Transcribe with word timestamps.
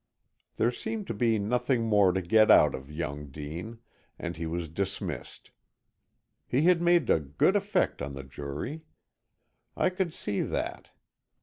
There 0.55 0.71
seemed 0.71 1.05
to 1.05 1.13
be 1.13 1.37
nothing 1.37 1.83
more 1.85 2.11
to 2.11 2.23
get 2.23 2.49
out 2.49 2.73
of 2.73 2.89
young 2.89 3.27
Dean, 3.27 3.77
and 4.17 4.35
he 4.35 4.47
was 4.47 4.67
dismissed. 4.67 5.51
He 6.47 6.63
had 6.63 6.81
made 6.81 7.07
a 7.11 7.19
good 7.19 7.55
effect 7.55 8.01
on 8.01 8.15
the 8.15 8.23
jury, 8.23 8.81
I 9.77 9.91
could 9.91 10.11
see 10.11 10.41
that. 10.41 10.89